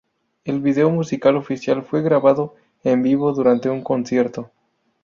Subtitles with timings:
[0.45, 4.49] El video musical oficial fue grabado en vivo durante un concierto.